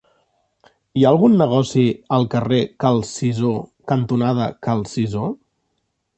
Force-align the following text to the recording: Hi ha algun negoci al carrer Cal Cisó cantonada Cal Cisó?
Hi 0.99 1.03
ha 1.03 1.09
algun 1.11 1.35
negoci 1.41 1.83
al 2.17 2.25
carrer 2.35 2.63
Cal 2.85 2.99
Cisó 3.11 3.53
cantonada 3.93 4.49
Cal 4.69 4.85
Cisó? 4.97 5.29